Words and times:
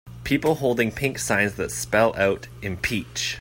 People 0.23 0.55
holding 0.55 0.91
pink 0.91 1.19
signs 1.19 1.53
that 1.57 1.69
spell 1.69 2.15
out, 2.15 2.47
Impeach. 2.63 3.29